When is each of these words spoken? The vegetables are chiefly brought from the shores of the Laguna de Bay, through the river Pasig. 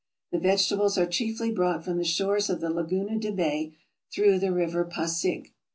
The 0.31 0.39
vegetables 0.39 0.97
are 0.97 1.05
chiefly 1.05 1.51
brought 1.51 1.85
from 1.85 1.97
the 1.99 2.03
shores 2.03 2.49
of 2.49 2.59
the 2.59 2.71
Laguna 2.71 3.19
de 3.19 3.31
Bay, 3.31 3.75
through 4.11 4.39
the 4.39 4.51
river 4.51 4.83
Pasig. 4.83 5.53